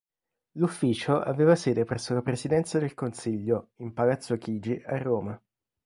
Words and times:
L'ufficio 0.53 1.19
aveva 1.21 1.53
sede 1.55 1.83
presso 1.85 2.15
la 2.15 2.23
Presidenza 2.23 2.79
del 2.79 2.95
Consiglio, 2.95 3.73
in 3.81 3.93
Palazzo 3.93 4.35
Chigi, 4.35 4.81
a 4.83 4.97
Roma. 4.97 5.39